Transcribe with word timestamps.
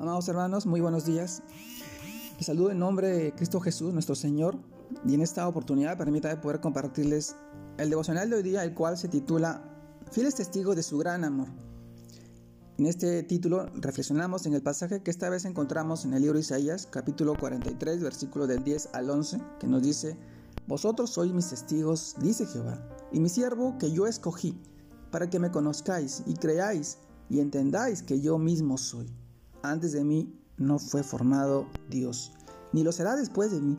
Amados 0.00 0.28
hermanos, 0.28 0.64
muy 0.64 0.80
buenos 0.80 1.06
días. 1.06 1.42
Les 2.36 2.46
saludo 2.46 2.70
en 2.70 2.78
nombre 2.78 3.08
de 3.08 3.34
Cristo 3.34 3.58
Jesús, 3.58 3.92
nuestro 3.92 4.14
Señor, 4.14 4.56
y 5.04 5.14
en 5.14 5.22
esta 5.22 5.48
oportunidad 5.48 5.98
permítame 5.98 6.36
poder 6.36 6.60
compartirles 6.60 7.34
el 7.78 7.90
devocional 7.90 8.30
de 8.30 8.36
hoy 8.36 8.42
día, 8.44 8.62
el 8.62 8.74
cual 8.74 8.96
se 8.96 9.08
titula 9.08 9.60
Fieles 10.12 10.36
testigos 10.36 10.76
de 10.76 10.84
su 10.84 10.98
gran 10.98 11.24
amor. 11.24 11.48
En 12.78 12.86
este 12.86 13.24
título 13.24 13.66
reflexionamos 13.74 14.46
en 14.46 14.54
el 14.54 14.62
pasaje 14.62 15.02
que 15.02 15.10
esta 15.10 15.30
vez 15.30 15.44
encontramos 15.44 16.04
en 16.04 16.14
el 16.14 16.22
libro 16.22 16.36
de 16.36 16.42
Isaías, 16.42 16.86
capítulo 16.88 17.34
43, 17.36 18.00
versículo 18.00 18.46
del 18.46 18.62
10 18.62 18.90
al 18.92 19.10
11, 19.10 19.40
que 19.58 19.66
nos 19.66 19.82
dice, 19.82 20.16
Vosotros 20.68 21.10
sois 21.10 21.32
mis 21.32 21.48
testigos, 21.48 22.14
dice 22.20 22.46
Jehová, 22.46 22.80
y 23.10 23.18
mi 23.18 23.28
siervo 23.28 23.76
que 23.78 23.90
yo 23.90 24.06
escogí, 24.06 24.56
para 25.10 25.28
que 25.28 25.40
me 25.40 25.50
conozcáis 25.50 26.22
y 26.24 26.34
creáis 26.34 26.98
y 27.28 27.40
entendáis 27.40 28.04
que 28.04 28.20
yo 28.20 28.38
mismo 28.38 28.78
soy. 28.78 29.12
Antes 29.62 29.92
de 29.92 30.04
mí 30.04 30.32
no 30.56 30.78
fue 30.78 31.02
formado 31.02 31.66
Dios, 31.90 32.32
ni 32.72 32.84
lo 32.84 32.92
será 32.92 33.16
después 33.16 33.50
de 33.50 33.60
mí. 33.60 33.78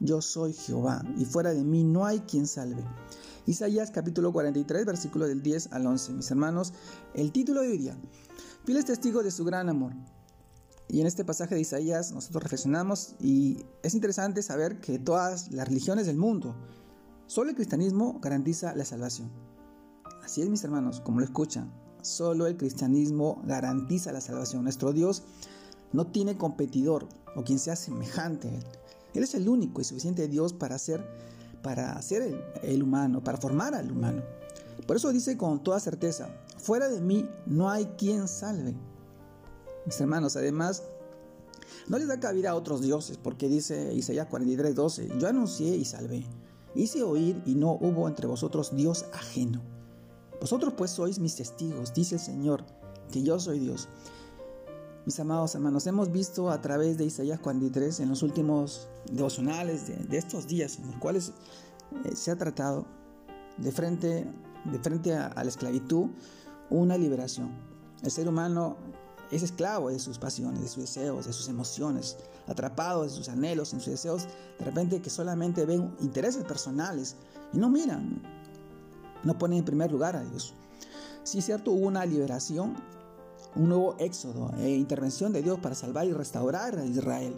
Yo 0.00 0.20
soy 0.20 0.52
Jehová, 0.52 1.02
y 1.16 1.24
fuera 1.24 1.54
de 1.54 1.64
mí 1.64 1.82
no 1.82 2.04
hay 2.04 2.20
quien 2.20 2.46
salve. 2.46 2.84
Isaías 3.46 3.90
capítulo 3.90 4.32
43, 4.32 4.84
versículo 4.84 5.26
del 5.26 5.42
10 5.42 5.72
al 5.72 5.86
11. 5.86 6.12
Mis 6.12 6.30
hermanos, 6.30 6.74
el 7.14 7.32
título 7.32 7.62
de 7.62 7.68
hoy 7.68 7.78
día, 7.78 7.96
fieles 8.64 8.84
testigos 8.84 9.24
de 9.24 9.30
su 9.30 9.44
gran 9.44 9.68
amor. 9.68 9.92
Y 10.88 11.00
en 11.00 11.06
este 11.06 11.24
pasaje 11.24 11.54
de 11.54 11.62
Isaías 11.62 12.12
nosotros 12.12 12.42
reflexionamos 12.42 13.14
y 13.18 13.64
es 13.82 13.94
interesante 13.94 14.42
saber 14.42 14.80
que 14.80 14.98
todas 14.98 15.50
las 15.52 15.66
religiones 15.68 16.06
del 16.06 16.18
mundo, 16.18 16.54
solo 17.26 17.50
el 17.50 17.56
cristianismo 17.56 18.20
garantiza 18.20 18.74
la 18.74 18.84
salvación. 18.84 19.30
Así 20.22 20.42
es, 20.42 20.50
mis 20.50 20.64
hermanos, 20.64 21.00
como 21.00 21.20
lo 21.20 21.24
escuchan, 21.24 21.72
Solo 22.04 22.46
el 22.46 22.58
cristianismo 22.58 23.40
garantiza 23.46 24.12
la 24.12 24.20
salvación. 24.20 24.62
Nuestro 24.62 24.92
Dios 24.92 25.22
no 25.94 26.06
tiene 26.06 26.36
competidor 26.36 27.08
o 27.34 27.44
quien 27.44 27.58
sea 27.58 27.76
semejante 27.76 28.48
a 28.48 28.54
Él. 28.56 28.64
Él 29.14 29.22
es 29.22 29.34
el 29.34 29.48
único 29.48 29.80
y 29.80 29.84
suficiente 29.84 30.28
Dios 30.28 30.52
para 30.52 30.74
hacer, 30.74 31.02
para 31.62 31.92
hacer 31.92 32.38
el, 32.62 32.82
humano, 32.82 33.24
para 33.24 33.38
formar 33.38 33.74
al 33.74 33.90
humano. 33.90 34.22
Por 34.86 34.96
eso 34.96 35.10
dice 35.12 35.38
con 35.38 35.62
toda 35.62 35.80
certeza, 35.80 36.28
fuera 36.58 36.90
de 36.90 37.00
mí 37.00 37.26
no 37.46 37.70
hay 37.70 37.86
quien 37.96 38.28
salve. 38.28 38.76
Mis 39.86 39.98
hermanos, 39.98 40.36
además, 40.36 40.82
no 41.88 41.96
les 41.96 42.08
da 42.08 42.20
cabida 42.20 42.50
a 42.50 42.54
otros 42.54 42.82
dioses, 42.82 43.16
porque 43.16 43.48
dice 43.48 43.94
Isaías 43.94 44.26
43, 44.26 44.74
12, 44.74 45.08
yo 45.18 45.26
anuncié 45.26 45.74
y 45.74 45.86
salvé, 45.86 46.26
hice 46.74 47.02
oír 47.02 47.42
y 47.46 47.54
no 47.54 47.78
hubo 47.80 48.08
entre 48.08 48.26
vosotros 48.26 48.76
Dios 48.76 49.06
ajeno. 49.14 49.62
Vosotros 50.44 50.74
pues 50.76 50.90
sois 50.90 51.18
mis 51.20 51.36
testigos, 51.36 51.94
dice 51.94 52.16
el 52.16 52.20
Señor, 52.20 52.66
que 53.10 53.22
yo 53.22 53.40
soy 53.40 53.60
Dios. 53.60 53.88
Mis 55.06 55.18
amados 55.18 55.54
hermanos, 55.54 55.86
hemos 55.86 56.12
visto 56.12 56.50
a 56.50 56.60
través 56.60 56.98
de 56.98 57.06
Isaías 57.06 57.40
43 57.40 58.00
en 58.00 58.10
los 58.10 58.22
últimos 58.22 58.86
devocionales 59.10 59.86
de, 59.86 60.18
estos 60.18 60.46
días 60.46 60.78
en 60.78 60.88
los 60.88 60.96
cuales 60.96 61.32
eh, 62.04 62.14
se 62.14 62.30
ha 62.30 62.36
tratado 62.36 62.84
de 63.56 63.72
frente, 63.72 64.30
de 64.66 64.78
frente 64.80 65.14
a, 65.14 65.28
a 65.28 65.44
la 65.44 65.48
esclavitud 65.48 66.10
una 66.68 66.98
liberación. 66.98 67.50
El 68.02 68.10
ser 68.10 68.28
humano 68.28 68.76
es 69.30 69.42
esclavo 69.42 69.88
de 69.88 69.98
sus 69.98 70.18
pasiones, 70.18 70.60
de 70.60 70.68
sus 70.68 70.82
deseos, 70.82 71.24
de 71.24 71.32
sus 71.32 71.48
emociones, 71.48 72.18
atrapado 72.46 73.04
de 73.04 73.08
sus 73.08 73.30
anhelos, 73.30 73.72
en 73.72 73.80
sus 73.80 73.92
deseos, 73.92 74.26
de 74.58 74.66
repente 74.66 75.00
que 75.00 75.08
solamente 75.08 75.64
ven 75.64 75.96
intereses 76.00 76.44
personales 76.44 77.16
y 77.54 77.56
no 77.56 77.70
miran 77.70 78.43
no 79.24 79.38
pone 79.38 79.56
en 79.56 79.64
primer 79.64 79.90
lugar 79.90 80.16
a 80.16 80.24
Dios. 80.24 80.54
Sí, 81.22 81.40
cierto, 81.40 81.72
hubo 81.72 81.86
una 81.86 82.04
liberación, 82.04 82.74
un 83.56 83.68
nuevo 83.68 83.96
éxodo 83.98 84.50
e 84.58 84.70
intervención 84.70 85.32
de 85.32 85.42
Dios 85.42 85.58
para 85.60 85.74
salvar 85.74 86.06
y 86.06 86.12
restaurar 86.12 86.78
a 86.78 86.84
Israel. 86.84 87.34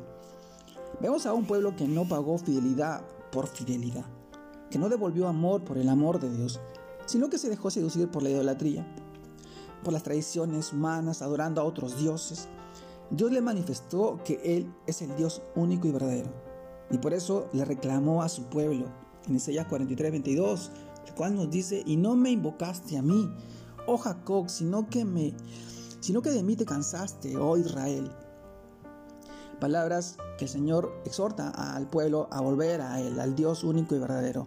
Vemos 1.00 1.26
a 1.26 1.32
un 1.32 1.46
pueblo 1.46 1.76
que 1.76 1.86
no 1.86 2.08
pagó 2.08 2.38
fidelidad 2.38 3.02
por 3.30 3.46
fidelidad, 3.46 4.04
que 4.70 4.78
no 4.78 4.88
devolvió 4.88 5.28
amor 5.28 5.62
por 5.62 5.78
el 5.78 5.88
amor 5.88 6.18
de 6.18 6.30
Dios, 6.30 6.58
sino 7.06 7.30
que 7.30 7.38
se 7.38 7.48
dejó 7.48 7.70
seducir 7.70 8.08
por 8.08 8.22
la 8.22 8.30
idolatría, 8.30 8.86
por 9.84 9.92
las 9.92 10.02
tradiciones 10.02 10.72
humanas, 10.72 11.22
adorando 11.22 11.60
a 11.60 11.64
otros 11.64 11.98
dioses. 11.98 12.48
Dios 13.10 13.30
le 13.30 13.40
manifestó 13.40 14.18
que 14.24 14.40
Él 14.42 14.72
es 14.86 15.02
el 15.02 15.14
Dios 15.16 15.42
único 15.54 15.86
y 15.86 15.92
verdadero, 15.92 16.30
y 16.90 16.98
por 16.98 17.14
eso 17.14 17.48
le 17.52 17.64
reclamó 17.64 18.22
a 18.22 18.28
su 18.28 18.44
pueblo. 18.44 18.86
En 19.28 19.36
Isaías 19.36 19.66
43, 19.66 20.12
22 20.12 20.70
el 21.06 21.14
cual 21.14 21.34
nos 21.34 21.50
dice, 21.50 21.82
y 21.86 21.96
no 21.96 22.16
me 22.16 22.30
invocaste 22.30 22.98
a 22.98 23.02
mí, 23.02 23.30
oh 23.86 23.96
Jacob, 23.96 24.48
sino 24.48 24.88
que 24.88 25.04
me, 25.04 25.34
sino 26.00 26.22
que 26.22 26.30
de 26.30 26.42
mí 26.42 26.56
te 26.56 26.64
cansaste, 26.64 27.36
oh 27.36 27.56
Israel. 27.56 28.10
Palabras 29.60 30.18
que 30.38 30.44
el 30.44 30.50
Señor 30.50 30.92
exhorta 31.04 31.48
al 31.50 31.88
pueblo 31.88 32.28
a 32.30 32.40
volver 32.40 32.80
a 32.82 33.00
Él, 33.00 33.18
al 33.18 33.34
Dios 33.34 33.64
único 33.64 33.94
y 33.94 33.98
verdadero. 33.98 34.46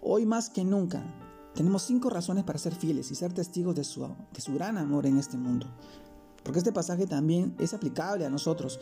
Hoy 0.00 0.26
más 0.26 0.48
que 0.48 0.64
nunca 0.64 1.02
tenemos 1.54 1.82
cinco 1.82 2.10
razones 2.10 2.44
para 2.44 2.58
ser 2.58 2.74
fieles 2.74 3.10
y 3.10 3.14
ser 3.14 3.32
testigos 3.32 3.74
de 3.74 3.84
su, 3.84 4.06
de 4.32 4.40
su 4.40 4.54
gran 4.54 4.76
amor 4.76 5.06
en 5.06 5.18
este 5.18 5.36
mundo. 5.36 5.66
Porque 6.42 6.58
este 6.58 6.72
pasaje 6.72 7.06
también 7.06 7.56
es 7.58 7.74
aplicable 7.74 8.26
a 8.26 8.30
nosotros, 8.30 8.78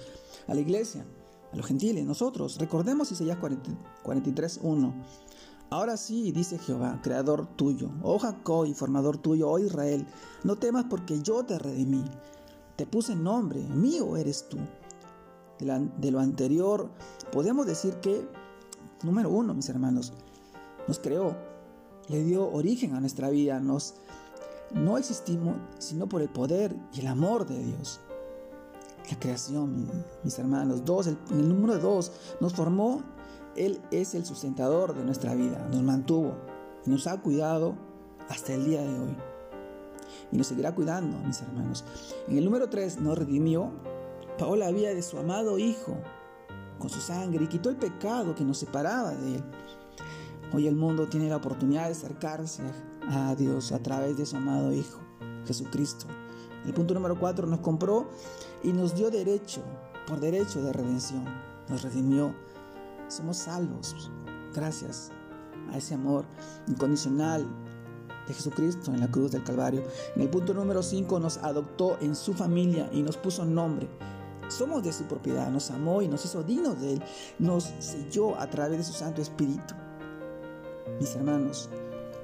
a 0.48 0.54
la 0.54 0.60
iglesia, 0.60 1.06
a 1.52 1.56
los 1.56 1.66
gentiles, 1.66 2.04
nosotros. 2.04 2.58
Recordemos 2.58 3.12
Isaías 3.12 3.38
43.1. 3.38 4.92
Ahora 5.72 5.96
sí, 5.96 6.32
dice 6.32 6.58
Jehová, 6.58 7.00
creador 7.02 7.46
tuyo, 7.56 7.88
oh 8.02 8.18
Jacob 8.18 8.66
y 8.66 8.74
formador 8.74 9.16
tuyo, 9.16 9.48
oh 9.48 9.58
Israel, 9.58 10.06
no 10.44 10.56
temas 10.56 10.84
porque 10.84 11.22
yo 11.22 11.44
te 11.44 11.58
redimí. 11.58 12.04
Te 12.76 12.84
puse 12.84 13.16
nombre, 13.16 13.62
mío 13.62 14.18
eres 14.18 14.50
tú. 14.50 14.58
De, 15.58 16.10
lo 16.10 16.20
anterior, 16.20 16.90
podemos 17.32 17.64
decir 17.64 17.94
que, 18.00 18.28
número 19.02 19.30
uno, 19.30 19.54
mis 19.54 19.70
hermanos, 19.70 20.12
nos 20.88 20.98
creó, 20.98 21.34
le 22.08 22.22
dio 22.22 22.52
origen 22.52 22.94
a 22.94 23.00
nuestra 23.00 23.30
vida, 23.30 23.58
nos, 23.58 23.94
no 24.74 24.98
existimos 24.98 25.56
sino 25.78 26.06
por 26.06 26.20
el 26.20 26.28
poder 26.28 26.76
y 26.92 27.00
el 27.00 27.06
amor 27.06 27.46
de 27.46 27.58
Dios. 27.64 27.98
La 29.10 29.18
creación, 29.18 29.88
mis 30.22 30.38
hermanos. 30.38 30.84
Dos, 30.84 31.06
el, 31.06 31.16
el 31.30 31.48
número 31.48 31.78
dos, 31.78 32.12
nos 32.42 32.52
formó 32.52 33.02
él 33.56 33.80
es 33.90 34.14
el 34.14 34.24
sustentador 34.24 34.94
de 34.94 35.04
nuestra 35.04 35.34
vida, 35.34 35.66
nos 35.70 35.82
mantuvo 35.82 36.34
y 36.86 36.90
nos 36.90 37.06
ha 37.06 37.20
cuidado 37.20 37.74
hasta 38.28 38.54
el 38.54 38.64
día 38.64 38.82
de 38.82 38.98
hoy. 38.98 39.16
Y 40.30 40.36
nos 40.36 40.46
seguirá 40.46 40.74
cuidando, 40.74 41.18
mis 41.18 41.42
hermanos. 41.42 41.84
En 42.28 42.38
el 42.38 42.44
número 42.44 42.68
3 42.68 43.00
nos 43.00 43.18
redimió, 43.18 43.70
pagó 44.38 44.56
la 44.56 44.70
vida 44.70 44.94
de 44.94 45.02
su 45.02 45.18
amado 45.18 45.58
Hijo 45.58 45.96
con 46.78 46.90
su 46.90 47.00
sangre 47.00 47.44
y 47.44 47.48
quitó 47.48 47.70
el 47.70 47.76
pecado 47.76 48.34
que 48.34 48.44
nos 48.44 48.58
separaba 48.58 49.14
de 49.14 49.36
Él. 49.36 49.44
Hoy 50.54 50.66
el 50.66 50.74
mundo 50.74 51.06
tiene 51.06 51.28
la 51.28 51.36
oportunidad 51.36 51.86
de 51.86 51.92
acercarse 51.92 52.62
a 53.08 53.34
Dios 53.34 53.72
a 53.72 53.82
través 53.82 54.16
de 54.16 54.26
su 54.26 54.36
amado 54.36 54.72
Hijo, 54.72 54.98
Jesucristo. 55.46 56.06
El 56.66 56.74
punto 56.74 56.94
número 56.94 57.18
4 57.18 57.46
nos 57.46 57.60
compró 57.60 58.08
y 58.62 58.72
nos 58.72 58.94
dio 58.94 59.10
derecho, 59.10 59.62
por 60.06 60.20
derecho 60.20 60.62
de 60.62 60.72
redención. 60.72 61.24
Nos 61.68 61.82
redimió 61.82 62.34
somos 63.12 63.36
salvos 63.36 64.10
gracias 64.54 65.10
a 65.70 65.76
ese 65.76 65.94
amor 65.94 66.24
incondicional 66.66 67.46
de 68.26 68.34
Jesucristo 68.34 68.92
en 68.92 69.00
la 69.00 69.10
cruz 69.10 69.32
del 69.32 69.44
Calvario. 69.44 69.82
En 70.16 70.22
el 70.22 70.30
punto 70.30 70.54
número 70.54 70.82
5 70.82 71.20
nos 71.20 71.36
adoptó 71.38 71.98
en 72.00 72.14
su 72.14 72.32
familia 72.32 72.88
y 72.92 73.02
nos 73.02 73.16
puso 73.16 73.44
nombre. 73.44 73.88
Somos 74.48 74.82
de 74.82 74.92
su 74.92 75.04
propiedad, 75.04 75.50
nos 75.50 75.70
amó 75.70 76.02
y 76.02 76.08
nos 76.08 76.24
hizo 76.24 76.42
dignos 76.42 76.80
de 76.80 76.94
Él, 76.94 77.02
nos 77.38 77.64
selló 77.78 78.38
a 78.38 78.48
través 78.48 78.78
de 78.78 78.84
su 78.84 78.92
Santo 78.92 79.20
Espíritu. 79.20 79.74
Mis 80.98 81.14
hermanos, 81.14 81.68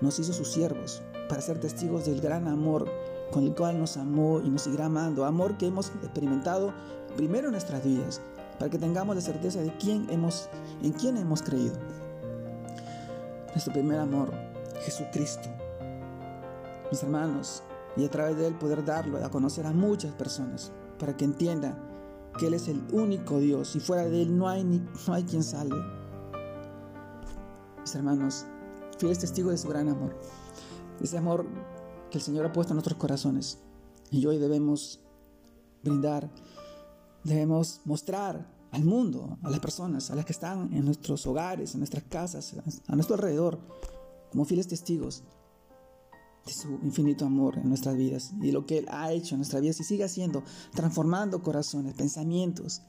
nos 0.01 0.19
hizo 0.19 0.33
sus 0.33 0.49
siervos 0.49 1.03
para 1.29 1.43
ser 1.43 1.61
testigos 1.61 2.07
del 2.07 2.21
gran 2.21 2.49
amor 2.49 2.91
con 3.31 3.45
el 3.45 3.55
cual 3.55 3.79
nos 3.79 3.97
amó 3.99 4.41
y 4.41 4.49
nos 4.49 4.63
seguirá 4.63 4.87
amando, 4.87 5.27
amor 5.27 5.59
que 5.59 5.67
hemos 5.67 5.89
experimentado 5.89 6.73
primero 7.17 7.49
en 7.49 7.53
nuestras 7.53 7.85
vidas 7.85 8.23
para 8.59 8.71
que 8.71 8.79
tengamos 8.79 9.15
la 9.15 9.23
certeza 9.23 9.61
de 9.61 9.73
quién 9.79 10.07
hemos, 10.11 10.49
en 10.83 10.93
quién 10.93 11.17
hemos 11.17 11.43
creído. 11.43 11.77
Nuestro 13.51 13.73
primer 13.73 14.01
amor, 14.01 14.33
Jesucristo. 14.81 15.49
Mis 16.91 17.03
hermanos, 17.03 17.63
y 17.97 18.05
a 18.05 18.11
través 18.11 18.37
de 18.37 18.47
Él 18.47 18.55
poder 18.55 18.85
darlo 18.85 19.25
a 19.25 19.31
conocer 19.31 19.67
a 19.67 19.73
muchas 19.73 20.13
personas, 20.15 20.73
para 20.99 21.17
que 21.17 21.25
entiendan 21.25 21.79
que 22.39 22.47
Él 22.47 22.55
es 22.55 22.69
el 22.69 22.83
único 22.93 23.39
Dios 23.39 23.75
y 23.77 23.81
fuera 23.81 24.05
de 24.05 24.23
Él 24.23 24.37
no 24.37 24.49
hay, 24.49 24.65
ni, 24.65 24.79
no 25.07 25.15
hay 25.15 25.25
quien 25.25 25.43
salve. 25.43 25.81
Mis 27.81 27.95
hermanos, 27.95 28.45
fieles 28.99 29.19
testigos 29.19 29.53
de 29.53 29.59
su 29.59 29.69
gran 29.69 29.89
amor, 29.89 30.17
ese 31.01 31.17
amor 31.17 31.47
que 32.11 32.19
el 32.19 32.25
Señor 32.25 32.47
ha 32.47 32.53
puesto 32.53 32.73
en 32.73 32.77
nuestros 32.77 32.99
corazones 32.99 33.59
y 34.11 34.25
hoy 34.27 34.39
debemos 34.39 35.01
brindar 35.83 36.31
Debemos 37.25 37.81
mostrar 37.85 38.59
al 38.71 38.85
mundo, 38.85 39.39
a 39.43 39.51
las 39.51 39.61
personas, 39.61 40.11
a 40.11 40.15
las 40.15 40.25
que 40.25 40.33
están 40.33 40.73
en 40.73 40.85
nuestros 40.85 41.27
hogares, 41.27 41.75
en 41.75 41.81
nuestras 41.81 42.05
casas, 42.05 42.55
a 42.87 42.95
nuestro 42.95 43.17
alrededor, 43.17 43.59
como 44.31 44.45
fieles 44.45 44.69
testigos, 44.69 45.25
de 46.49 46.53
su 46.53 46.79
infinito 46.83 47.27
amor 47.27 47.59
en 47.59 47.69
nuestras 47.69 47.97
vidas 47.97 48.33
y 48.41 48.47
de 48.47 48.53
lo 48.53 48.65
que 48.65 48.79
Él 48.79 48.87
ha 48.91 49.13
hecho 49.13 49.35
en 49.35 49.41
nuestras 49.41 49.61
vidas 49.61 49.81
y 49.81 49.85
sigue 49.85 50.05
haciendo, 50.05 50.43
transformando 50.75 51.43
corazones, 51.43 51.95
pensamientos. 51.95 52.83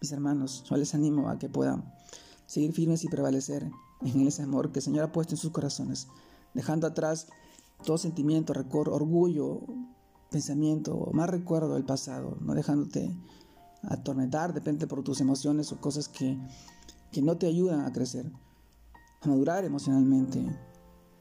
Mis 0.00 0.12
hermanos, 0.12 0.64
yo 0.68 0.76
les 0.76 0.94
animo 0.94 1.28
a 1.28 1.38
que 1.38 1.48
puedan 1.48 1.92
seguir 2.46 2.72
firmes 2.72 3.04
y 3.04 3.08
prevalecer 3.08 3.70
en 4.02 4.26
ese 4.26 4.42
amor 4.42 4.72
que 4.72 4.80
el 4.80 4.84
Señor 4.84 5.04
ha 5.04 5.12
puesto 5.12 5.34
en 5.34 5.38
sus 5.38 5.52
corazones, 5.52 6.08
dejando 6.54 6.86
atrás 6.86 7.28
todo 7.84 7.96
sentimiento, 7.96 8.52
recuerdo, 8.52 8.94
orgullo, 8.94 9.62
pensamiento 10.30 10.94
o 10.94 11.12
más 11.12 11.28
recuerdo 11.28 11.74
del 11.74 11.84
pasado, 11.84 12.38
no 12.40 12.54
dejándote 12.54 13.16
atormentar 13.82 14.52
de 14.52 14.60
repente 14.60 14.86
por 14.86 15.02
tus 15.02 15.20
emociones 15.20 15.72
o 15.72 15.80
cosas 15.80 16.08
que, 16.08 16.38
que 17.12 17.22
no 17.22 17.36
te 17.36 17.46
ayudan 17.46 17.80
a 17.80 17.92
crecer, 17.92 18.30
a 19.20 19.28
madurar 19.28 19.64
emocionalmente, 19.64 20.44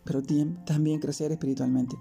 pero 0.03 0.21
también 0.65 0.99
crecer 0.99 1.31
espiritualmente. 1.31 1.95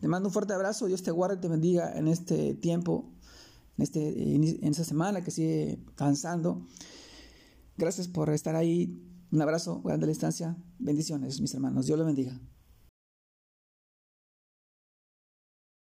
Te 0.00 0.08
mando 0.08 0.28
un 0.28 0.32
fuerte 0.32 0.54
abrazo, 0.54 0.86
Dios 0.86 1.02
te 1.02 1.10
guarde 1.10 1.36
y 1.36 1.40
te 1.40 1.48
bendiga 1.48 1.96
en 1.96 2.08
este 2.08 2.54
tiempo, 2.54 3.04
en, 3.76 3.82
este, 3.82 4.34
en 4.34 4.68
esta 4.68 4.84
semana 4.84 5.22
que 5.22 5.30
sigue 5.30 5.78
avanzando. 5.98 6.66
Gracias 7.76 8.08
por 8.08 8.30
estar 8.30 8.56
ahí. 8.56 9.06
Un 9.30 9.42
abrazo, 9.42 9.80
grande 9.82 10.06
la 10.06 10.10
distancia. 10.10 10.56
Bendiciones, 10.78 11.40
mis 11.40 11.54
hermanos. 11.54 11.86
Dios 11.86 11.98
los 11.98 12.06
bendiga. 12.06 12.38